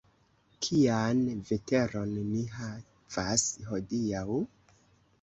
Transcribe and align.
Kian 0.67 1.21
veteron 1.51 2.17
ni 2.33 2.43
havas 2.57 3.47
hodiaŭ? 3.71 4.29